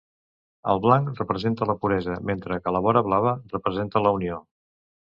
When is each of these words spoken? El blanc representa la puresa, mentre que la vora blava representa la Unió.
El 0.73 0.79
blanc 0.85 1.11
representa 1.21 1.67
la 1.73 1.77
puresa, 1.83 2.17
mentre 2.31 2.61
que 2.65 2.77
la 2.79 2.85
vora 2.89 3.07
blava 3.11 3.39
representa 3.57 4.07
la 4.09 4.17
Unió. 4.19 4.43